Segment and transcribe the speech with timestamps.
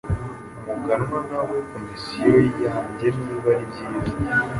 [0.67, 4.15] Muganwa wawe komisiyo yanjyeniba ari byiza